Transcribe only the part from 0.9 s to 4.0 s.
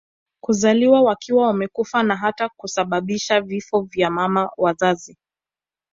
wakiwa wamekufa na hata kusababisha vifo